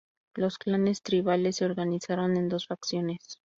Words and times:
Los 0.33 0.57
clanes 0.57 1.03
tribales 1.03 1.57
se 1.57 1.65
organizaron 1.65 2.35
en 2.35 2.49
dos 2.49 2.65
facciones. 2.65 3.39